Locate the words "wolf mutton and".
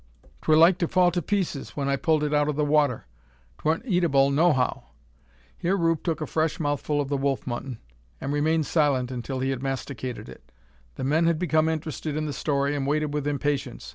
7.17-8.33